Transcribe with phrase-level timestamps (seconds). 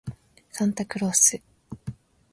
[0.49, 1.39] サンタクロース